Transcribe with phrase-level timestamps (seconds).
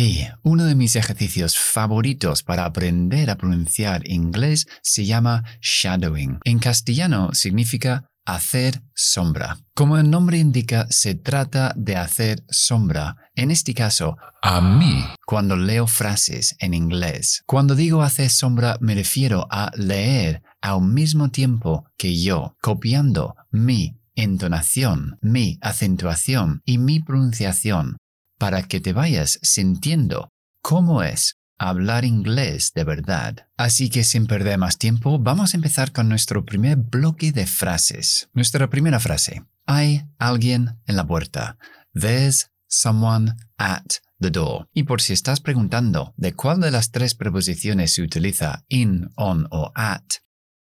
[0.00, 6.38] Hey, uno de mis ejercicios favoritos para aprender a pronunciar inglés se llama shadowing.
[6.44, 9.58] En castellano significa hacer sombra.
[9.74, 13.16] Como el nombre indica, se trata de hacer sombra.
[13.34, 17.42] En este caso, a mí, cuando leo frases en inglés.
[17.44, 23.98] Cuando digo hacer sombra, me refiero a leer al mismo tiempo que yo, copiando mi
[24.14, 27.96] entonación, mi acentuación y mi pronunciación
[28.38, 30.30] para que te vayas sintiendo
[30.62, 33.48] cómo es hablar inglés de verdad.
[33.56, 38.28] Así que sin perder más tiempo, vamos a empezar con nuestro primer bloque de frases.
[38.32, 39.44] Nuestra primera frase.
[39.66, 41.58] Hay alguien en la puerta.
[41.92, 43.84] There's someone at
[44.20, 44.68] the door.
[44.72, 49.46] Y por si estás preguntando de cuál de las tres preposiciones se utiliza in, on
[49.50, 50.04] o at,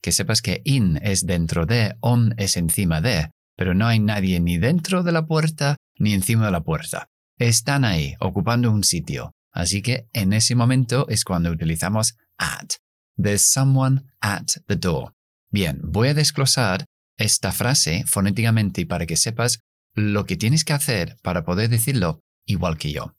[0.02, 4.40] que sepas que in es dentro de, on es encima de, pero no hay nadie
[4.40, 7.10] ni dentro de la puerta ni encima de la puerta.
[7.40, 9.32] Están ahí, ocupando un sitio.
[9.52, 12.72] Así que en ese momento es cuando utilizamos at.
[13.16, 15.14] There's someone at the door.
[15.50, 16.86] Bien, voy a desglosar
[17.18, 19.62] esta frase fonéticamente para que sepas
[19.94, 23.16] lo que tienes que hacer para poder decirlo igual que yo.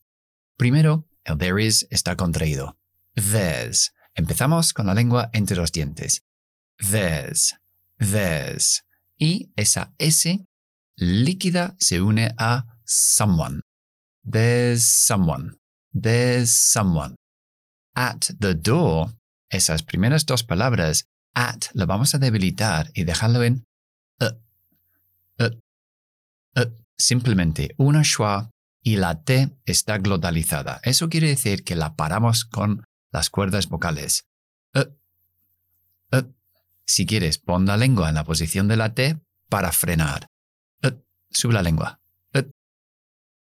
[0.59, 2.77] Primero, el there is está contraído.
[3.15, 3.93] There's.
[4.15, 6.23] Empezamos con la lengua entre los dientes.
[6.77, 7.57] There's.
[7.99, 8.85] There's.
[9.17, 10.45] Y esa S
[10.97, 13.63] líquida se une a someone.
[14.31, 15.59] There's someone.
[15.93, 17.17] There's someone.
[17.95, 19.15] At the door,
[19.51, 23.67] esas primeras dos palabras, at, lo vamos a debilitar y dejarlo en
[24.21, 24.31] uh,
[25.39, 25.51] uh,
[26.57, 26.77] uh.
[26.97, 28.51] simplemente una schwa
[28.83, 30.81] y la T está glotalizada.
[30.85, 34.27] Eso quiere decir que la paramos con las cuerdas vocales.
[36.87, 40.27] Si quieres, pon la lengua en la posición de la T para frenar.
[41.31, 42.01] Sube la lengua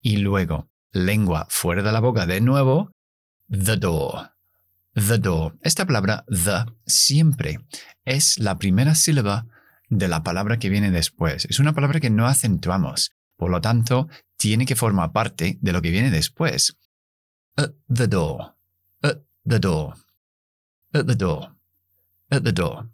[0.00, 2.92] y luego lengua fuera de la boca de nuevo,
[3.50, 4.30] the door.
[4.94, 5.58] The door.
[5.60, 7.58] Esta palabra the siempre
[8.04, 9.46] es la primera sílaba
[9.88, 11.46] de la palabra que viene después.
[11.46, 13.12] Es una palabra que no acentuamos.
[13.36, 16.76] Por lo tanto, tiene que formar parte de lo que viene después.
[17.56, 18.54] The door.
[19.02, 19.94] The door.
[20.92, 21.56] The door.
[22.28, 22.90] The door.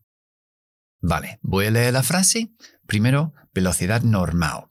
[1.03, 2.51] Vale, voy a leer la frase.
[2.87, 4.71] Primero, velocidad normal.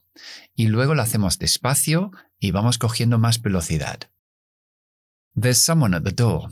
[0.54, 4.10] Y luego la hacemos despacio y vamos cogiendo más velocidad.
[5.38, 6.50] There's someone at the door.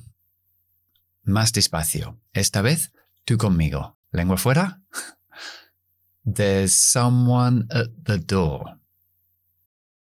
[1.25, 2.21] Más despacio.
[2.33, 2.93] Esta vez,
[3.25, 3.97] tú conmigo.
[4.13, 4.81] Lengua fuera.
[6.25, 8.79] There's someone at the door.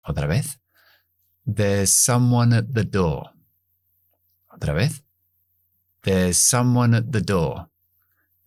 [0.02, 0.60] Otra vez.
[1.46, 3.30] There's someone at the door.
[4.48, 5.04] Otra vez.
[6.02, 7.70] There's someone at the door.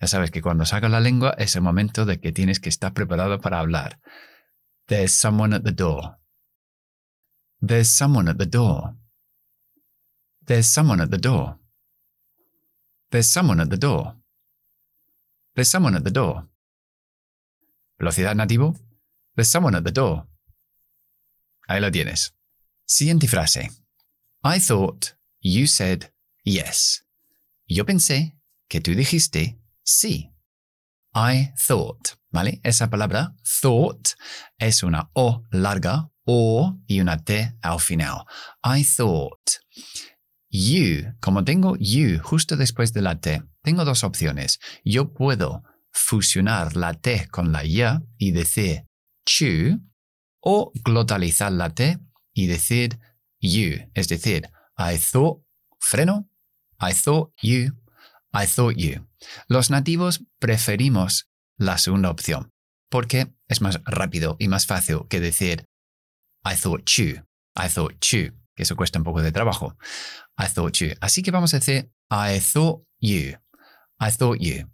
[0.01, 2.93] Ya sabes que cuando sacas la lengua es el momento de que tienes que estar
[2.93, 3.99] preparado para hablar.
[4.87, 6.18] There's someone at the door.
[7.61, 8.95] There's someone at the door.
[10.45, 11.57] There's someone at the door.
[13.11, 14.15] There's someone at the door.
[15.55, 16.47] There's someone at the door.
[17.99, 18.75] Velocidad nativo.
[19.35, 20.25] There's someone at the door.
[21.67, 22.33] Ahí lo tienes.
[22.85, 23.69] Siguiente frase.
[24.43, 26.11] I thought you said
[26.45, 27.03] yes.
[27.67, 28.37] Yo pensé
[28.69, 30.31] que tú dijiste sí.
[31.13, 32.61] I thought, ¿vale?
[32.63, 34.15] Esa palabra thought
[34.59, 38.23] es una O larga o y una T al final.
[38.63, 39.59] I thought.
[40.51, 44.59] You, como tengo you justo después de la T, tengo dos opciones.
[44.83, 48.85] Yo puedo fusionar la T con la ya y decir
[49.25, 49.79] chu,
[50.39, 51.97] o glotalizar la T
[52.33, 52.99] y decir
[53.39, 55.43] you, es decir, I thought,
[55.79, 56.29] freno,
[56.79, 57.73] I thought you,
[58.33, 59.07] I thought you.
[59.47, 62.51] Los nativos preferimos la segunda opción,
[62.89, 65.68] porque es más rápido y más fácil que decir
[66.43, 67.21] I thought you,
[67.55, 69.77] I thought you, que eso cuesta un poco de trabajo.
[70.37, 70.93] I thought you.
[71.01, 73.37] Así que vamos a decir I thought you,
[73.99, 74.69] I thought you.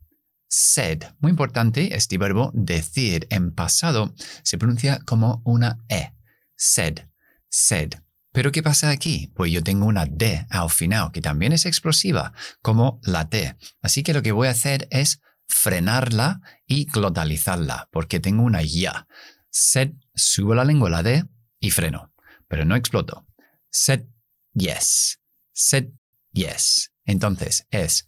[0.48, 6.14] Said, muy importante, este verbo decir en pasado se pronuncia como una E.
[6.56, 7.10] Said,
[7.50, 7.96] said.
[8.32, 9.32] Pero ¿qué pasa aquí?
[9.36, 13.58] Pues yo tengo una D al final, que también es explosiva, como la T.
[13.82, 19.08] Así que lo que voy a hacer es frenarla y glotalizarla, porque tengo una ya.
[19.50, 21.26] Said, subo la lengua la D
[21.66, 22.14] y freno,
[22.48, 23.26] pero no exploto.
[23.72, 24.06] Said
[24.54, 25.20] yes.
[25.54, 25.90] Said
[26.32, 26.92] yes.
[27.06, 28.06] Entonces es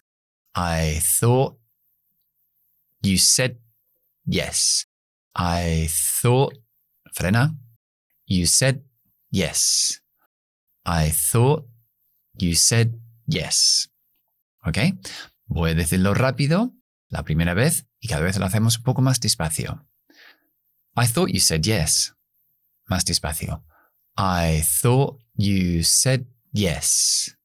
[0.56, 1.60] I thought
[3.02, 3.58] you said
[4.26, 4.88] yes.
[5.34, 5.90] I
[6.22, 6.54] thought
[7.14, 7.58] frena.
[8.26, 8.84] You said
[9.32, 10.04] yes.
[10.86, 11.66] I thought
[12.38, 12.94] you said
[13.26, 13.92] yes.
[14.64, 14.78] ¿Ok?
[15.46, 16.74] Voy a decirlo rápido
[17.10, 19.88] la primera vez y cada vez lo hacemos un poco más despacio.
[20.96, 22.17] I thought you said yes.
[22.90, 23.64] Más despacio.
[24.18, 27.36] I thought you said yes.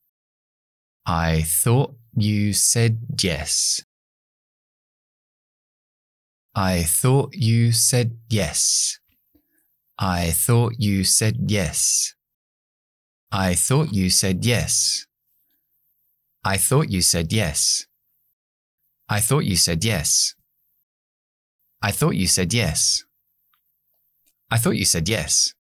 [1.05, 3.85] I thought you said yes.
[6.55, 8.99] I thought you said yes.
[9.99, 12.15] I thought you said yes.
[13.31, 15.07] I thought you said yes.
[16.45, 17.87] I thought you said yes.
[19.09, 20.35] I thought you said yes.
[21.81, 23.05] I thought you said yes.
[24.53, 25.55] I thought you said yes.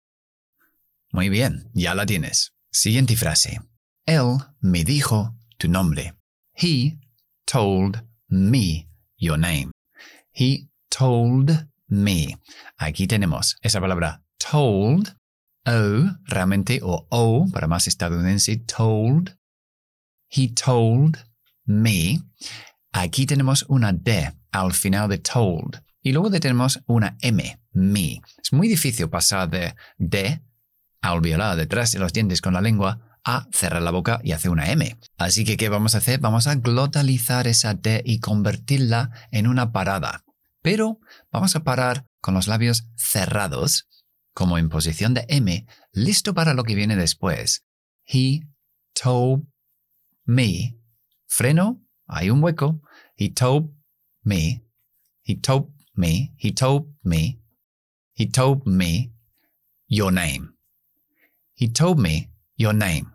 [1.13, 2.53] Muy bien, ya la tienes.
[2.71, 3.59] Siguiente frase.
[4.07, 6.13] Él me dijo tu nombre.
[6.55, 6.97] He
[7.45, 9.69] told me your name.
[10.31, 12.35] He told me.
[12.79, 15.15] Aquí tenemos esa palabra told.
[15.67, 19.37] O, realmente, o O para más estadounidense, told.
[20.29, 21.19] He told
[21.67, 22.23] me.
[22.91, 25.79] Aquí tenemos una D al final de told.
[26.01, 28.21] Y luego tenemos una M, me.
[28.41, 30.41] Es muy difícil pasar de D
[31.01, 34.71] alveolar detrás de los dientes con la lengua a cerrar la boca y hacer una
[34.71, 34.97] M.
[35.17, 36.19] Así que, ¿qué vamos a hacer?
[36.19, 40.23] Vamos a glotalizar esa D y convertirla en una parada.
[40.61, 40.99] Pero
[41.31, 43.87] vamos a parar con los labios cerrados,
[44.33, 47.65] como en posición de M, listo para lo que viene después.
[48.05, 48.41] He
[48.93, 49.47] told
[50.25, 50.77] me.
[51.27, 52.81] Freno, hay un hueco.
[53.15, 53.71] He told
[54.23, 54.63] me.
[55.23, 55.69] He told
[55.99, 56.33] me.
[56.37, 57.39] He told me.
[58.15, 59.13] He told me
[59.87, 60.55] your name.
[61.53, 63.11] He told me your name.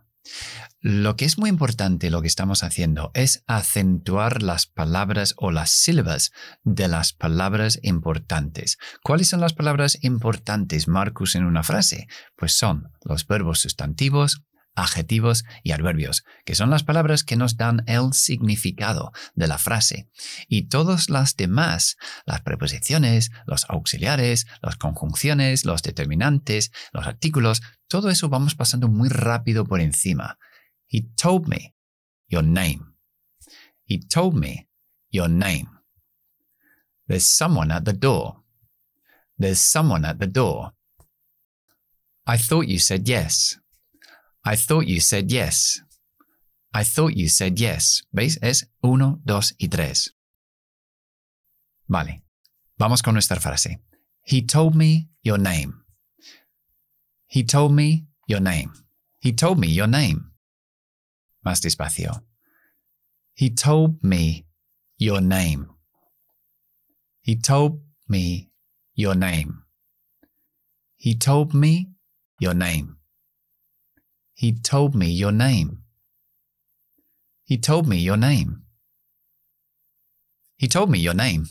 [0.81, 5.71] Lo que es muy importante lo que estamos haciendo es acentuar las palabras o las
[5.71, 6.31] sílabas
[6.63, 8.77] de las palabras importantes.
[9.03, 12.07] ¿Cuáles son las palabras importantes, Marcus, en una frase?
[12.37, 14.43] Pues son los verbos sustantivos,
[14.75, 20.09] adjetivos y adverbios, que son las palabras que nos dan el significado de la frase.
[20.49, 28.11] Y todas las demás, las preposiciones, los auxiliares, las conjunciones, los determinantes, los artículos, todo
[28.11, 30.38] eso vamos pasando muy rápido por encima.
[30.88, 31.75] He told me
[32.29, 32.97] your name.
[33.85, 34.69] He told me
[35.11, 35.69] your name.
[37.06, 38.43] There's someone at the door.
[39.38, 40.73] There's someone at the door.
[42.26, 43.59] I thought you said yes.
[44.44, 45.81] I thought you said yes.
[46.75, 48.02] I thought you said yes.
[48.12, 48.38] ¿Veis?
[48.43, 50.11] Es uno, dos y tres.
[51.88, 52.23] Vale.
[52.79, 53.79] Vamos con nuestra frase.
[54.23, 55.85] He told me your name.
[57.26, 58.73] He told me your name.
[59.20, 60.32] He told me your name.
[61.44, 62.23] Más despacio.
[63.35, 64.47] He told me
[64.99, 65.69] your name.
[67.23, 68.50] He told me
[68.94, 69.64] your name.
[70.97, 71.90] He told me
[72.38, 72.99] your name.
[74.35, 75.85] He told me your name.
[77.47, 78.65] He told me your name.
[80.57, 81.45] He told me your name.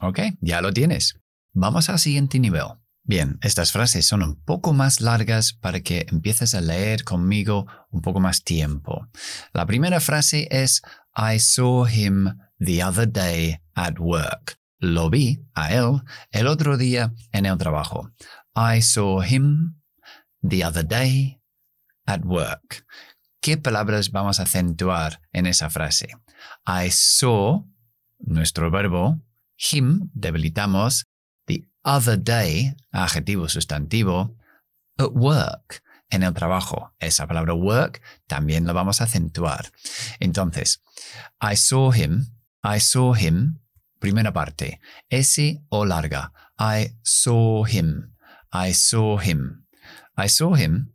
[0.00, 1.18] Ok, ya lo tienes.
[1.52, 2.78] Vamos al siguiente nivel.
[3.04, 8.02] Bien, estas frases son un poco más largas para que empieces a leer conmigo un
[8.02, 9.08] poco más tiempo.
[9.52, 10.82] La primera frase es
[11.16, 14.58] I saw him the other day at work.
[14.78, 16.02] Lo vi a él
[16.32, 18.10] el otro día en el trabajo.
[18.56, 19.80] I saw him
[20.42, 21.40] the other day
[22.06, 22.86] at work.
[23.40, 26.08] ¿Qué palabras vamos a acentuar en esa frase?
[26.66, 27.64] I saw,
[28.18, 29.20] nuestro verbo,
[29.56, 31.06] him, debilitamos,
[31.46, 34.36] the other day, adjetivo sustantivo,
[34.98, 36.92] at work, en el trabajo.
[36.98, 39.70] Esa palabra work también lo vamos a acentuar.
[40.18, 40.82] Entonces,
[41.40, 42.26] I saw him,
[42.62, 43.60] I saw him,
[43.98, 46.32] primera parte, S o larga.
[46.58, 48.14] I saw him,
[48.52, 49.65] I saw him.
[50.16, 50.92] I saw him.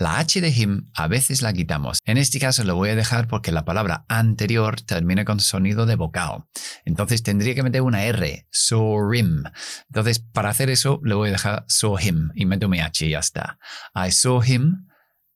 [0.00, 1.98] La H de him a veces la quitamos.
[2.04, 5.96] En este caso lo voy a dejar porque la palabra anterior termina con sonido de
[5.96, 6.44] vocal.
[6.84, 8.46] Entonces tendría que meter una R.
[8.50, 9.42] Saw him.
[9.88, 13.10] Entonces para hacer eso le voy a dejar saw him y meto mi H y
[13.10, 13.58] ya está.
[13.92, 14.86] I saw him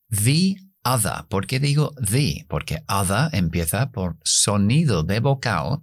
[0.09, 0.55] the
[0.85, 1.27] other.
[1.29, 2.47] ¿Por qué digo the?
[2.49, 5.81] Porque other empieza por sonido de vocal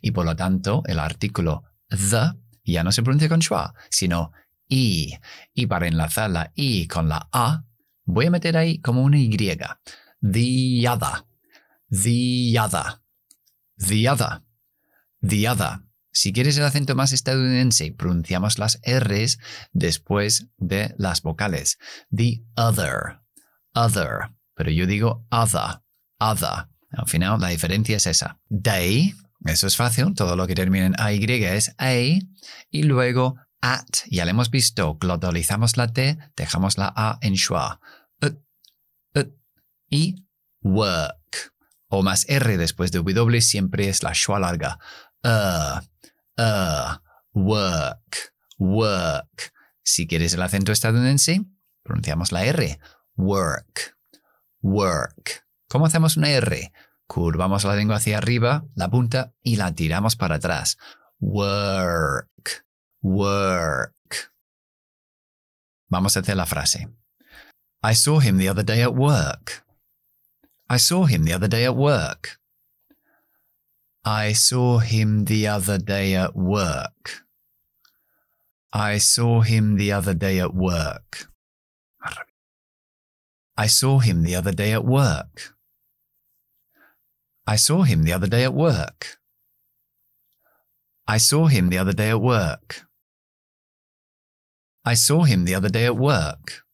[0.00, 2.38] y por lo tanto el artículo the
[2.72, 4.32] ya no se pronuncia con schwa, sino
[4.70, 5.18] y.
[5.66, 7.64] Para enlazar la I con la A,
[8.04, 9.28] voy a meter ahí como una Y.
[9.28, 11.26] The other.
[11.90, 13.00] The other.
[13.76, 14.42] The other.
[15.20, 15.80] The other.
[16.12, 19.38] Si quieres el acento más estadounidense, pronunciamos las R's
[19.72, 21.78] después de las vocales.
[22.14, 23.20] The other.
[23.74, 24.30] Other.
[24.54, 25.82] Pero yo digo other.
[26.18, 26.68] Other.
[26.90, 28.40] Al final la diferencia es esa.
[28.48, 29.14] They,
[29.46, 34.24] eso es fácil, todo lo que termina en AY es A, y luego at, ya
[34.24, 37.80] lo hemos visto, glotalizamos la T, dejamos la A en schwa.
[39.90, 40.26] y
[40.62, 41.52] work.
[41.88, 44.78] O más R después de W siempre es la schwa larga.
[45.24, 45.80] Uh,
[46.40, 46.98] uh,
[47.34, 49.52] work, work.
[49.82, 51.44] Si quieres el acento estadounidense,
[51.82, 52.78] pronunciamos la R.
[53.16, 53.98] work,
[54.62, 55.46] work.
[55.68, 56.72] ¿Cómo hacemos una R?
[57.06, 60.78] Curvamos la lengua hacia arriba, la punta, y la tiramos para atrás.
[61.18, 62.29] Work,
[63.02, 63.94] work.
[65.90, 66.88] Vamos a hacer la frase.
[67.82, 69.64] I saw him the other day at work.
[70.68, 72.38] I saw him the other day at work.
[74.04, 77.24] I saw him the other day at work.
[78.72, 81.26] I saw him the other day at work.
[83.56, 85.56] I saw him the other day at work.
[87.46, 89.18] I saw him the other day at work.
[91.08, 92.86] I saw him the other day at work.
[94.84, 96.64] I saw him the other day at work.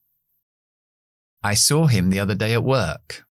[1.43, 3.27] I saw him the other day at work.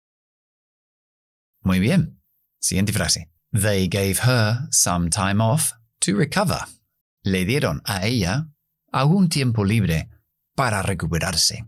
[1.65, 2.19] Muy bien.
[2.61, 3.29] Siguiente frase.
[3.53, 6.67] They gave her some time off to recover.
[7.25, 8.49] Le dieron a ella
[8.93, 10.09] algún tiempo libre
[10.57, 11.65] para recuperarse.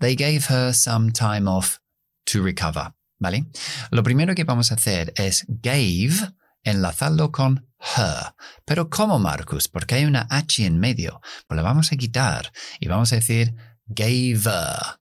[0.00, 1.80] They gave her some time off
[2.26, 2.92] to recover.
[3.20, 3.46] ¿Vale?
[3.90, 6.32] Lo primero que vamos a hacer es gave,
[6.70, 8.34] enlazarlo con her.
[8.64, 9.68] Pero ¿cómo, Marcus?
[9.68, 11.20] Porque hay una H en medio.
[11.46, 13.54] Pues la vamos a quitar y vamos a decir
[13.86, 15.00] gave her.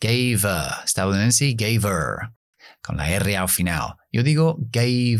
[0.00, 0.84] Gave her.
[0.84, 2.32] Estadounidense, gave her
[2.82, 3.96] con la R al final.
[4.12, 5.18] Yo digo gave,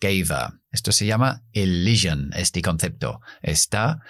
[0.00, 0.26] gave.
[0.70, 3.20] Esto se llama elision, este concepto.
[3.40, 4.00] Está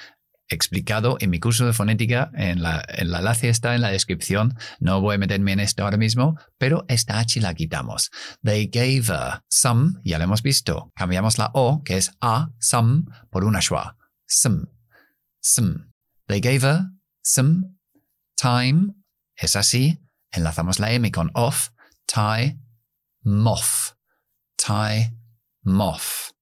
[0.48, 4.56] explicado en mi curso de fonética, en la, en la enlace está en la descripción.
[4.80, 8.10] No voy a meterme en esto ahora mismo, pero esta H la quitamos.
[8.42, 9.06] They gave
[9.48, 10.92] some, ya lo hemos visto.
[10.94, 13.96] Cambiamos la O, que es a, some, por una schwa.
[14.26, 14.66] Some,
[15.40, 15.92] some.
[16.26, 16.86] They gave her
[17.22, 17.76] some
[18.36, 18.94] time.
[19.36, 20.00] Es así.
[20.32, 21.70] Enlazamos la M con off
[22.06, 22.58] tie,
[23.24, 23.96] moth,
[24.56, 25.12] tie,
[25.64, 26.32] moth.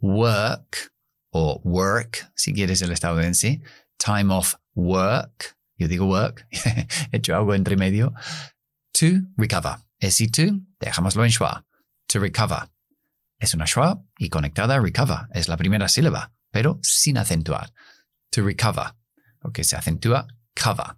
[0.00, 0.92] Work
[1.32, 3.62] o work, si quieres el estado en sí.
[3.96, 5.56] Time off work.
[5.76, 6.86] Yo digo work, he
[7.16, 8.12] hecho algo entre medio.
[8.92, 9.78] To recover.
[10.00, 11.64] Esi to, dejámoslo en schwa.
[12.08, 12.68] To recover.
[13.40, 15.28] Es una schwa y conectada a recover.
[15.32, 17.72] Es la primera sílaba, pero sin acentuar.
[18.30, 18.94] To recover.
[19.40, 20.96] Porque se acentúa cover.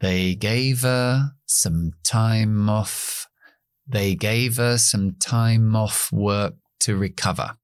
[0.00, 3.28] They gave her some time off.
[3.86, 7.56] They gave her some time off work to recover.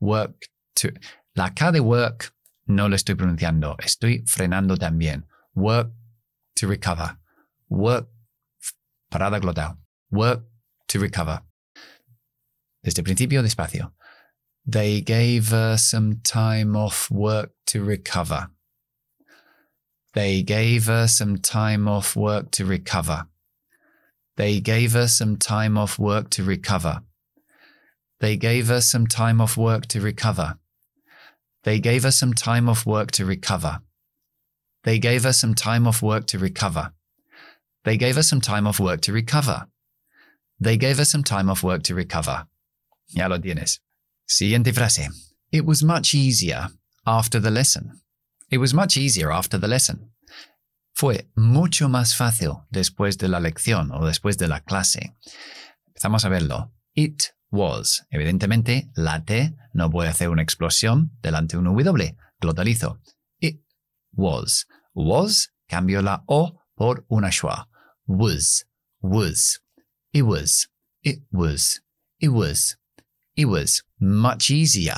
[0.00, 0.92] Work to.
[1.36, 2.32] La K de work
[2.66, 3.76] no lo estoy pronunciando.
[3.78, 5.24] Estoy frenando también.
[5.54, 5.90] Work
[6.56, 7.16] to recover.
[7.68, 8.08] Work.
[9.10, 9.76] Parada glotal.
[10.10, 10.44] Work
[10.88, 11.42] to recover.
[12.82, 13.92] Desde el principio, despacio.
[14.64, 18.48] They gave her some time off work to recover.
[20.14, 23.26] They gave her some time off work to recover.
[24.36, 27.02] They gave her some time off work to recover.
[28.20, 30.58] They gave her some time off work to recover.
[31.66, 33.80] They gave her some time off work to recover.
[34.84, 36.92] They gave her some time off work to recover.
[37.82, 39.66] They gave her some time off work to recover.
[40.60, 42.46] They gave her some time off work to recover.
[43.08, 43.80] Ya lo tienes.
[44.28, 45.08] Siguiente frase.
[45.50, 46.68] It was much easier
[47.04, 48.00] after the lesson.
[48.48, 50.12] It was much easier after the lesson.
[50.94, 55.16] Fue mucho más fácil después de la lección o después de la clase.
[55.88, 56.70] Empezamos a verlo.
[56.94, 58.06] It was.
[58.10, 62.16] Evidentemente, la T no puede hacer una explosión delante de un W.
[62.40, 63.00] Glotalizo.
[63.38, 63.62] It
[64.12, 64.66] was.
[64.94, 67.68] Was, cambio la O por una schwa.
[68.06, 68.66] Was.
[69.00, 69.62] Was.
[70.12, 70.70] It was.
[71.02, 71.82] It was.
[72.18, 72.78] It was.
[73.34, 73.84] It was.
[73.98, 74.96] Much easier.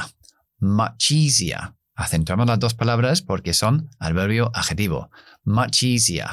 [0.61, 1.75] Much easier.
[1.95, 5.11] Acentuamos las dos palabras porque son adverbio adjetivo.
[5.45, 6.29] Much easier.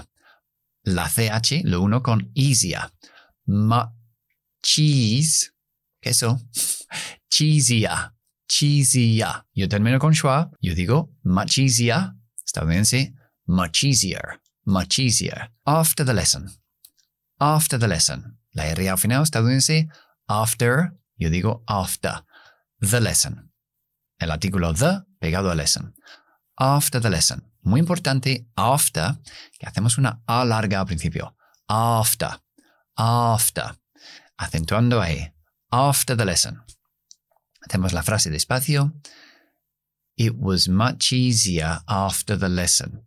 [0.84, 2.92] La CH lo uno con easier.
[3.48, 3.90] Much
[4.62, 5.55] cheese.
[6.06, 6.40] Queso.
[7.32, 8.14] Cheesier.
[8.48, 9.44] Cheesier.
[9.56, 10.52] Yo termino con schwa.
[10.62, 12.14] Yo digo much easier.
[12.46, 13.16] Estadounidense.
[13.48, 14.40] Much easier.
[14.66, 15.52] Much easier.
[15.66, 16.52] After the lesson.
[17.40, 18.38] After the lesson.
[18.52, 19.90] La R al final estadounidense.
[20.28, 20.94] After.
[21.18, 22.24] Yo digo after.
[22.80, 23.52] The lesson.
[24.20, 25.96] El artículo the pegado a lesson.
[26.56, 27.52] After the lesson.
[27.64, 29.16] Muy importante, after,
[29.58, 31.36] que hacemos una A larga al principio.
[31.68, 32.30] After.
[32.96, 33.76] After.
[34.38, 35.35] Acentuando ahí.
[35.76, 36.62] After the lesson.
[37.62, 38.94] Hacemos la frase despacio.
[40.16, 43.02] It was much easier after the lesson.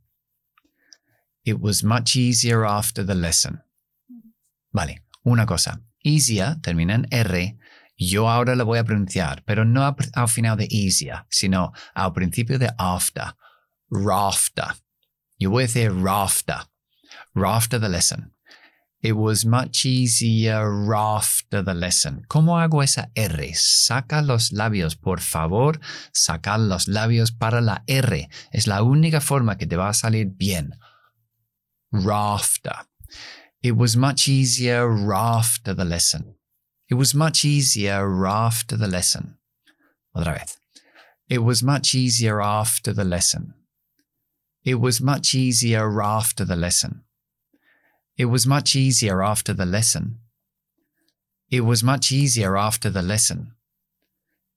[1.47, 3.63] It was much easier after the lesson.
[4.71, 5.81] Vale, una cosa.
[6.05, 7.57] Easier termina en R
[7.97, 12.59] yo ahora lo voy a pronunciar, pero no al final de easier, sino al principio
[12.59, 13.35] de after.
[13.91, 14.77] Rafter.
[15.39, 16.59] Yo voy a decir rafter.
[17.35, 18.35] Rafter the lesson.
[19.01, 22.25] It was much easier after the lesson.
[22.29, 23.55] ¿Cómo hago esa R?
[23.55, 25.79] Saca los labios, por favor.
[26.13, 28.29] Saca los labios para la R.
[28.53, 30.75] Es la única forma que te va a salir bien.
[31.93, 32.87] Rafter.
[33.63, 36.37] It was much easier after the lesson.
[36.89, 39.39] It was much easier after the lesson.
[40.13, 40.59] Otra vez.
[41.29, 43.55] It was much easier after the lesson.
[44.65, 47.05] It was much easier after the lesson.
[48.19, 50.19] It was much easier after the lesson.
[51.51, 53.55] It was much easier after the lesson.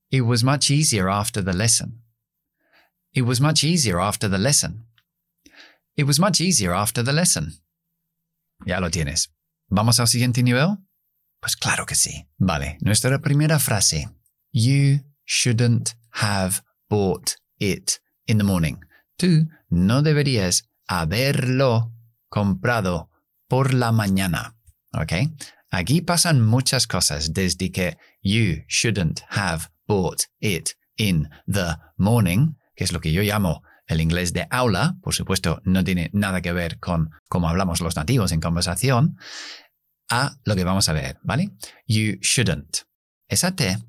[0.10, 2.02] It was much easier after the lesson.
[3.14, 4.86] It was much easier after the lesson.
[5.96, 7.54] It was much easier after the lesson.
[8.66, 9.30] Ya lo tienes.
[9.70, 10.78] ¿Vamos al siguiente nivel?
[11.40, 12.28] Pues claro que sí.
[12.40, 14.10] Vale, nuestra primera frase.
[14.52, 18.80] You shouldn't have bought it in the morning.
[19.18, 21.92] Tú no deberías haberlo
[22.30, 23.11] comprado
[23.52, 24.56] por la mañana.
[24.94, 25.12] ¿Ok?
[25.72, 32.86] Aquí pasan muchas cosas desde que you shouldn't have bought it in the morning, que
[32.86, 36.54] es lo que yo llamo el inglés de aula, por supuesto, no tiene nada que
[36.54, 39.18] ver con cómo hablamos los nativos en conversación,
[40.10, 41.50] a lo que vamos a ver, ¿vale?
[41.86, 42.84] You shouldn't.
[43.28, 43.80] Esa T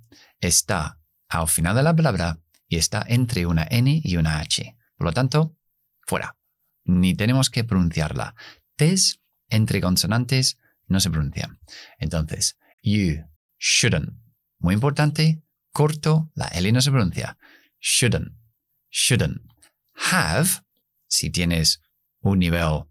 [0.40, 4.76] está al final de la palabra y está entre una N y una H.
[4.96, 5.56] Por lo tanto,
[6.00, 6.36] fuera.
[6.82, 8.34] Ni tenemos que pronunciarla.
[8.74, 9.21] T's
[9.52, 11.60] entre consonantes no se pronuncian.
[11.98, 13.24] Entonces, you
[13.58, 14.14] shouldn't.
[14.58, 15.42] Muy importante,
[15.72, 17.36] corto, la L no se pronuncia.
[17.80, 18.32] Shouldn't.
[18.90, 19.42] Shouldn't.
[20.10, 20.62] Have,
[21.06, 21.80] si tienes
[22.20, 22.84] un nivel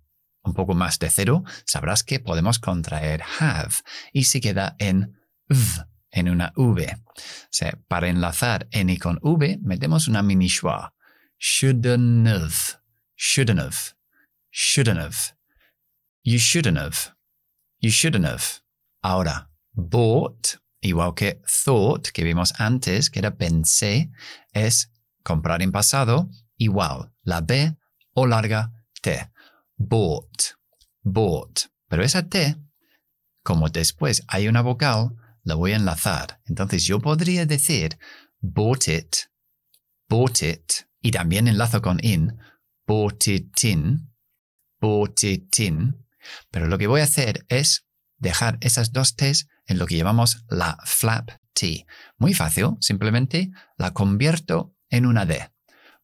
[0.44, 3.76] un poco más de cero, sabrás que podemos contraer have
[4.12, 6.98] y se queda en v, en una v.
[7.88, 10.94] Para enlazar n con v, metemos una mini schwa.
[11.40, 12.82] Shouldn't have.
[13.16, 13.96] Shouldn't have.
[14.52, 15.36] Shouldn't have.
[16.24, 17.16] You shouldn't have.
[17.80, 18.62] You shouldn't have.
[19.04, 24.12] Ahora, bought, igual que thought, que vimos antes, que era pensé,
[24.54, 24.92] es
[25.24, 27.76] comprar en pasado, igual, la B
[28.14, 29.32] o larga T.
[29.78, 30.56] Bought,
[31.04, 31.72] bought.
[31.88, 32.56] Pero esa T,
[33.44, 36.40] como después hay una vocal, la voy a enlazar.
[36.46, 37.98] Entonces yo podría decir
[38.42, 39.16] bought it,
[40.08, 42.38] bought it, y también enlazo con in,
[42.86, 44.12] bought it in,
[44.80, 46.01] bought it in,
[46.50, 47.86] pero lo que voy a hacer es
[48.18, 51.86] dejar esas dos T's en lo que llamamos la flap T.
[52.18, 55.50] Muy fácil, simplemente la convierto en una D.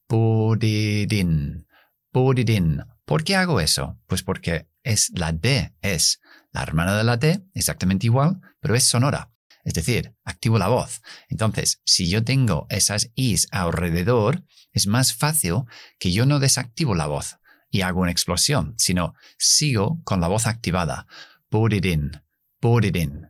[0.08, 1.67] Put it in.
[2.12, 2.84] Put it in.
[3.06, 3.99] ¿Por qué hago eso?
[4.08, 6.19] Pues porque es la D, es
[6.51, 9.32] la hermana de la T, exactamente igual, pero es sonora.
[9.63, 11.01] Es decir, activo la voz.
[11.27, 15.63] Entonces, si yo tengo esas Is alrededor, es más fácil
[15.99, 17.38] que yo no desactivo la voz
[17.69, 21.08] y hago una explosión, sino sigo con la voz activada.
[21.49, 22.12] Put it in,
[22.60, 23.30] put it in.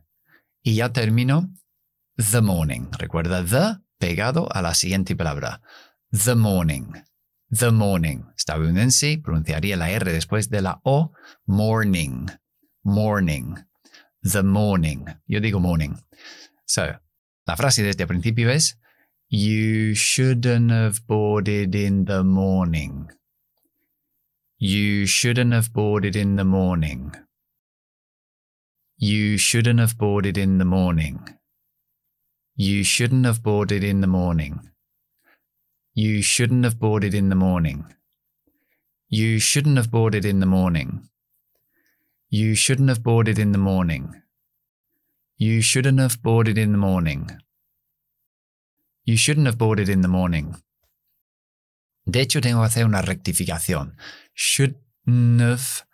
[0.62, 1.50] Y ya termino
[2.16, 2.88] the morning.
[2.98, 5.60] Recuerda the pegado a la siguiente palabra.
[6.10, 6.92] The morning.
[7.50, 8.24] The morning.
[8.36, 11.12] Estadounidense pronunciaría la R después de la O.
[11.46, 12.26] Morning.
[12.82, 13.54] Morning.
[14.22, 15.04] The morning.
[15.26, 15.96] Yo digo morning.
[16.66, 17.00] So,
[17.46, 18.78] la frase desde el principio es
[19.30, 23.08] You shouldn't have boarded in the morning.
[24.60, 27.14] You shouldn't have boarded in the morning.
[28.96, 31.38] You shouldn't have boarded in the morning.
[32.56, 34.72] You shouldn't have boarded in the morning.
[35.94, 37.84] You shouldn't have boarded in the morning.
[39.08, 41.08] You shouldn't have boarded in the morning.
[42.28, 44.22] You shouldn't have boarded in the morning.
[45.36, 47.30] You shouldn't have boarded in the morning.
[49.04, 50.56] You shouldn't have boarded in the morning.
[52.08, 53.98] De hecho, tengo que hacer una rectificación.
[54.34, 55.86] Shouldn't have.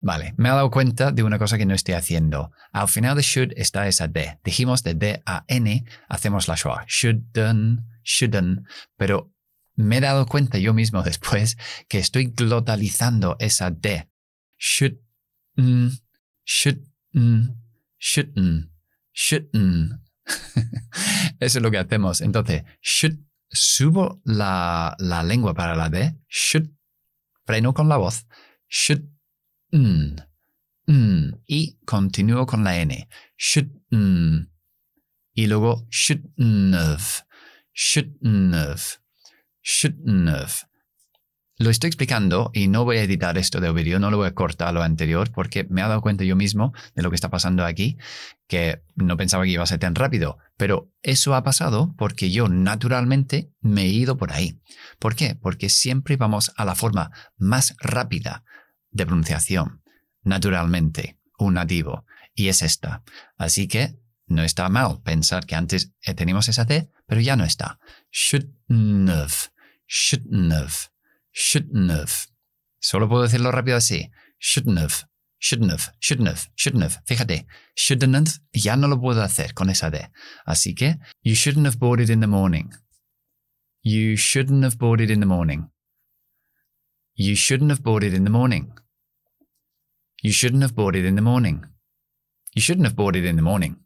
[0.00, 2.52] Vale, me he dado cuenta de una cosa que no estoy haciendo.
[2.72, 4.38] Al final de should está esa D.
[4.42, 6.86] Dijimos de D a N, hacemos la schwa.
[6.86, 8.66] Shouldn't, shouldn't.
[8.96, 9.34] Pero
[9.74, 14.08] me he dado cuenta yo mismo después que estoy glotalizando esa D.
[14.56, 15.00] Should,
[16.46, 16.80] should,
[17.98, 18.70] shouldn't,
[19.12, 20.00] shouldn't.
[21.40, 22.22] Eso es lo que hacemos.
[22.22, 26.70] Entonces, should subo la, la lengua para la D, should,
[27.44, 28.26] freno con la voz,
[28.68, 29.08] should,
[29.72, 30.16] mm,
[30.86, 34.48] mm, y continúo con la N, should, mm,
[35.34, 37.24] y luego should have,
[37.72, 38.98] should have,
[39.62, 40.67] should have.
[41.60, 44.34] Lo estoy explicando y no voy a editar esto del vídeo, no lo voy a
[44.34, 47.64] cortar lo anterior porque me he dado cuenta yo mismo de lo que está pasando
[47.64, 47.98] aquí,
[48.46, 52.48] que no pensaba que iba a ser tan rápido, pero eso ha pasado porque yo
[52.48, 54.60] naturalmente me he ido por ahí.
[55.00, 55.34] ¿Por qué?
[55.34, 58.44] Porque siempre vamos a la forma más rápida
[58.92, 59.82] de pronunciación,
[60.22, 63.02] naturalmente, un nativo, y es esta.
[63.36, 67.80] Así que no está mal pensar que antes teníamos esa T, pero ya no está.
[68.12, 69.50] Shouldn't have,
[69.88, 70.92] shouldn't have.
[71.40, 72.26] Shouldn't have.
[72.80, 74.10] Solo puedo decirlo rápido así.
[74.38, 75.08] Shouldn't have.
[75.38, 76.98] shouldn't have, shouldn't have, shouldn't have.
[77.04, 77.46] Fíjate,
[77.76, 80.10] shouldn't have ya no lo puedo hacer con esa D.
[80.46, 82.72] Así que, you shouldn't have it in the morning.
[83.82, 85.70] You shouldn't have it in the morning.
[87.14, 88.74] You shouldn't have it in the morning.
[90.22, 91.64] You shouldn't have it in the morning.
[92.54, 93.76] You shouldn't have it in the morning.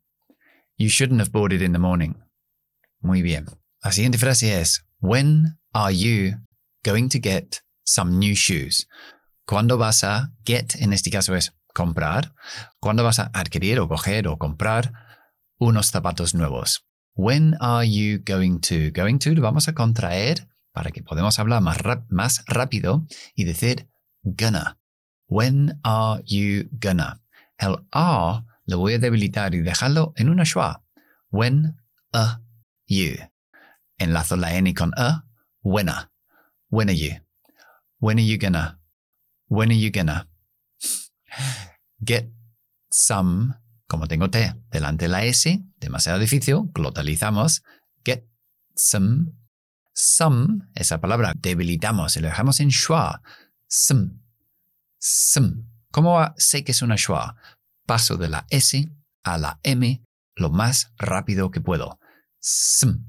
[0.78, 2.14] You shouldn't have it in the morning.
[3.02, 3.46] Muy bien.
[3.84, 6.36] La siguiente frase es, When are you
[6.84, 8.88] going to get some new shoes?
[9.46, 10.76] ¿Cuándo vas a get?
[10.76, 12.34] En este caso es comprar.
[12.80, 14.92] ¿Cuándo vas a adquirir o coger o comprar
[15.58, 16.86] unos zapatos nuevos?
[17.14, 18.90] When are you going to?
[18.92, 23.88] Going to lo vamos a contraer para que podamos hablar más, rápido y decir
[24.22, 24.78] gonna.
[25.26, 27.22] When are you gonna?
[27.58, 30.84] El are lo voy a debilitar y dejarlo en una schwa.
[31.30, 31.76] When
[32.12, 32.38] are
[32.86, 33.16] you.
[33.98, 35.24] Enlazo la N con a.
[35.64, 36.11] Are.
[36.72, 37.20] When are you?
[38.00, 38.78] When are you gonna?
[39.48, 40.26] When are you gonna?
[42.02, 42.32] Get
[42.90, 43.54] some,
[43.86, 44.38] como tengo T
[44.70, 47.62] delante de la S, demasiado difícil, glotalizamos.
[48.02, 48.26] Get
[48.74, 49.34] some
[49.92, 53.20] some, esa palabra, debilitamos y lo dejamos en schwa.
[53.68, 54.12] Some.
[54.98, 55.64] Some.
[55.90, 57.36] ¿Cómo sé que es una schwa?
[57.86, 58.90] Paso de la S
[59.24, 60.02] a la M
[60.34, 61.98] lo más rápido que puedo.
[62.40, 63.00] Some.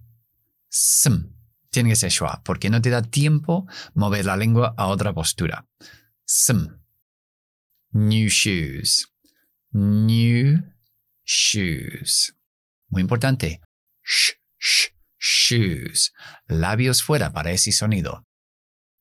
[0.70, 1.33] Some.
[1.74, 5.66] Tiene que ser schwa, porque no te da tiempo mover la lengua a otra postura.
[6.24, 6.70] Some.
[7.94, 9.08] New shoes.
[9.72, 10.62] New
[11.26, 12.36] shoes.
[12.90, 13.60] Muy importante.
[14.04, 16.14] Sh, sh, shoes.
[16.48, 18.24] Labios fuera para ese sonido.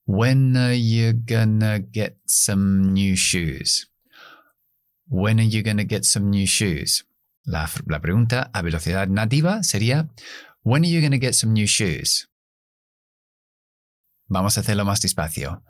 [0.07, 3.87] When are you gonna get some new shoes?
[5.05, 7.05] When are you gonna get some new shoes?
[7.45, 7.67] La
[8.01, 10.09] pregunta a velocidad nativa sería
[10.63, 12.32] When are you gonna get some new shoes?
[14.27, 15.63] Vamos a hacerlo más despacio.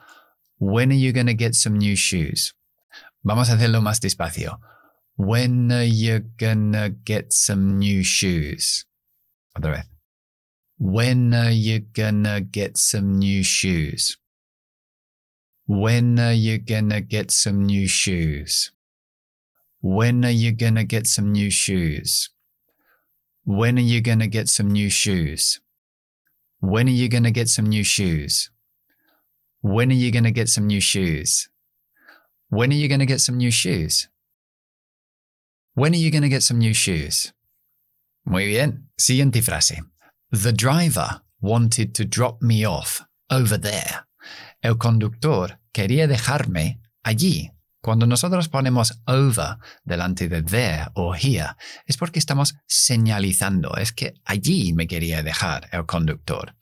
[0.59, 2.55] When are you gonna get some new shoes?
[3.23, 4.59] Vamos a hacerlo más despacio.
[5.17, 8.85] When are you gonna get some new shoes?
[9.55, 9.89] Otra vez.
[10.77, 14.17] When are you gonna get some new shoes?
[15.65, 18.71] When are you gonna get some new shoes?
[19.81, 22.29] When are you gonna get some new shoes?
[23.45, 25.59] When are you gonna get some new shoes?
[26.63, 28.49] When are you gonna get some new shoes?
[29.59, 31.49] When are you gonna get some new shoes?
[32.47, 34.07] When are you gonna get some new shoes?
[35.73, 37.33] When are you gonna get some new shoes?
[38.25, 38.87] Muy bien.
[38.97, 39.81] Siguiente frase.
[40.31, 44.05] The driver wanted to drop me off over there.
[44.63, 47.51] El conductor quería dejarme allí.
[47.83, 54.13] Cuando nosotros ponemos over delante de there o here, es porque estamos señalizando, es que
[54.23, 56.55] allí me quería dejar el conductor.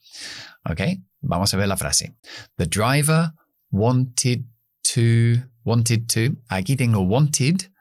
[0.68, 0.82] ¿Ok?
[1.20, 2.18] Vamos a ver la frase.
[2.58, 3.34] The driver
[3.70, 4.46] wanted
[4.96, 7.72] to, wanted to, aquí tengo wanted,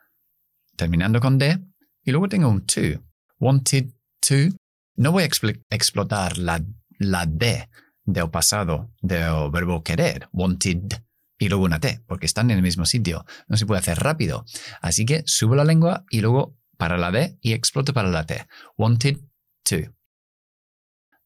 [0.76, 1.58] terminando con de,
[2.04, 3.02] y luego tengo un to.
[3.38, 4.54] Wanted to
[4.96, 5.28] no voy a
[5.70, 6.62] explotar la,
[6.98, 7.70] la D
[8.04, 11.02] del pasado del verbo querer, wanted,
[11.40, 13.24] y luego una T, porque están en el mismo sitio.
[13.48, 14.44] No se puede hacer rápido.
[14.82, 18.46] Así que subo la lengua y luego para la D y exploto para la T.
[18.76, 19.16] Wanted
[19.64, 19.76] to.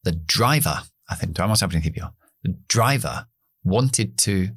[0.03, 2.15] The driver, acentuamos al principio.
[2.43, 3.27] The driver
[3.63, 4.55] wanted to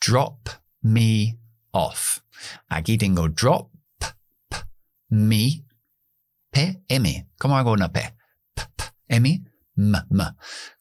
[0.00, 0.50] drop
[0.82, 1.38] me
[1.70, 2.20] off.
[2.68, 3.72] Aquí tengo drop
[5.08, 5.64] me
[6.50, 7.30] P, M.
[7.38, 8.16] ¿Cómo hago una P?
[8.54, 9.44] P, P, M,
[9.76, 10.24] M, M.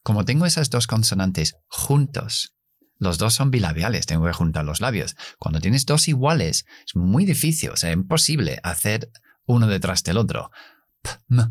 [0.03, 2.56] Como tengo esas dos consonantes juntos,
[2.99, 5.15] los dos son bilabiales, tengo que juntar los labios.
[5.37, 9.11] Cuando tienes dos iguales, es muy difícil, o sea, imposible hacer
[9.45, 10.51] uno detrás del otro.
[11.29, 11.43] M.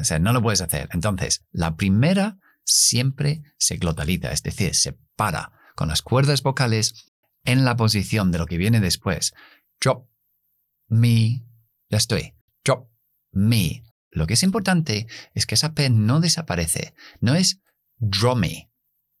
[0.00, 0.88] O sea, no lo puedes hacer.
[0.92, 7.10] Entonces, la primera siempre se glotaliza, es decir, se para con las cuerdas vocales
[7.44, 9.32] en la posición de lo que viene después.
[9.80, 10.08] Drop,
[10.88, 11.46] me,
[11.88, 12.34] ya estoy.
[12.64, 12.90] Drop,
[13.32, 13.84] me.
[14.10, 16.94] Lo que es importante es que esa P no desaparece.
[17.20, 17.60] No es
[17.98, 18.70] draw me.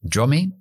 [0.00, 0.52] Draw me,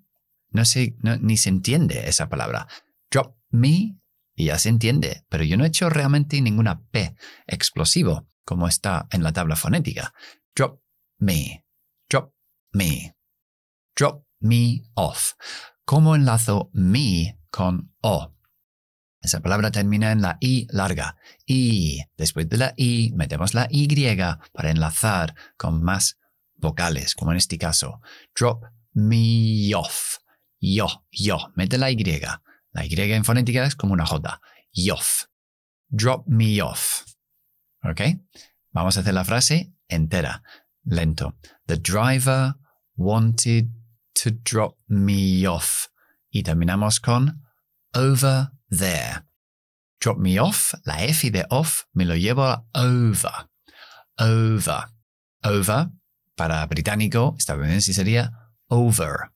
[0.51, 2.67] no se, ni se entiende esa palabra.
[3.12, 3.99] Drop me,
[4.35, 7.15] y ya se entiende, pero yo no he hecho realmente ninguna P
[7.47, 10.13] explosivo, como está en la tabla fonética.
[10.55, 10.81] Drop
[11.17, 11.65] me.
[12.09, 12.33] Drop
[12.71, 13.15] me.
[13.95, 15.33] Drop me off.
[15.85, 18.35] ¿Cómo enlazo me con O?
[19.21, 21.17] Esa palabra termina en la I larga.
[21.45, 23.88] Y después de la I metemos la Y
[24.53, 26.17] para enlazar con más
[26.55, 28.01] vocales, como en este caso.
[28.33, 30.19] Drop me off.
[30.59, 31.51] Yo, yo.
[31.55, 32.21] Mete la Y.
[32.71, 34.41] La Y en fonética es como una J.
[34.73, 35.25] Yoff.
[35.87, 37.05] Drop me off.
[37.83, 38.01] ¿Ok?
[38.71, 40.43] Vamos a hacer la frase entera.
[40.83, 41.35] Lento.
[41.65, 42.55] The driver
[42.95, 43.69] wanted
[44.23, 45.87] to drop me off.
[46.29, 47.43] Y terminamos con
[47.93, 49.29] over there.
[49.99, 53.49] drop me off, la F de off, me lo llevo a over.
[54.17, 54.85] Over.
[55.41, 55.87] Over,
[56.35, 58.31] para británico, estadounidense sería
[58.67, 59.31] over.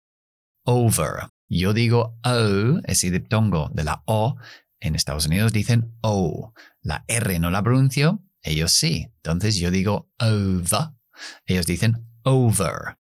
[0.64, 1.30] Over.
[1.48, 4.38] Yo digo O, ese diptongo de la O.
[4.80, 6.54] En Estados Unidos dicen O.
[6.82, 9.10] La R no la pronuncio, ellos sí.
[9.18, 10.92] Entonces yo digo over.
[11.46, 12.98] Ellos dicen over.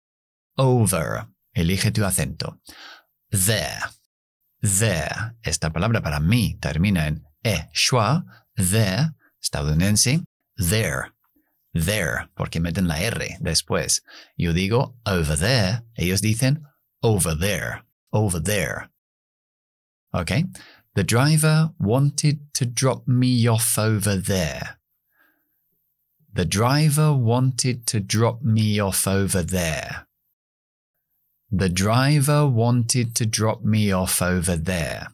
[0.56, 1.28] Over.
[1.52, 2.60] Elige tu acento.
[3.30, 3.80] There.
[4.60, 5.36] There.
[5.42, 8.24] Esta palabra para mí termina en e, schwa.
[8.54, 9.12] There.
[9.40, 10.22] Estadounidense.
[10.56, 11.12] There.
[11.72, 12.28] There.
[12.34, 14.04] Porque meten la R después.
[14.36, 15.82] Yo digo over there.
[15.94, 16.62] Ellos dicen
[17.02, 17.82] over there.
[18.12, 18.90] Over there.
[20.14, 20.44] Okay.
[20.94, 24.78] The driver wanted to drop me off over there.
[26.32, 30.06] The driver wanted to drop me off over there.
[31.50, 35.08] The driver wanted to drop me off over there.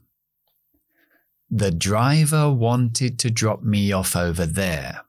[1.51, 5.03] The driver wanted to drop me off over there.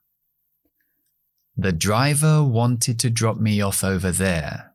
[1.58, 4.74] The driver wanted to drop me off over there.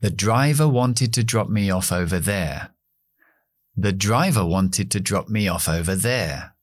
[0.00, 2.70] The driver wanted to drop me off over there.
[3.76, 6.54] The driver wanted to drop me off over there.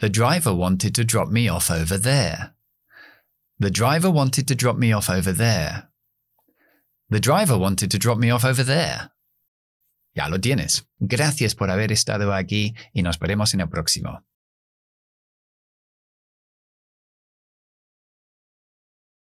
[0.00, 2.54] The driver wanted to drop me off over there.
[3.58, 5.88] The driver wanted to drop me off over there.
[7.08, 9.10] The driver wanted to drop me off over there.
[10.14, 10.86] Ya lo tienes.
[11.00, 14.24] Gracias por haber estado aquí y nos veremos en el próximo.